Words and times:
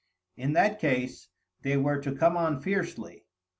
In 0.35 0.53
that 0.53 0.79
case 0.79 1.27
they 1.61 1.77
were 1.77 2.01
to 2.01 2.15
come 2.15 2.35
on 2.35 2.59
fiercely. 2.59 3.27